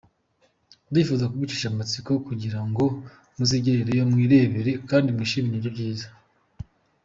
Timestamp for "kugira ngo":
2.27-2.85